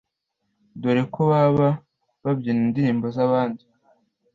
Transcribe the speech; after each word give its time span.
dore 0.81 1.03
ko 1.13 1.21
baba 1.31 1.69
babyina 2.23 2.59
indirimbo 2.65 3.05
z’abandi 3.15 3.63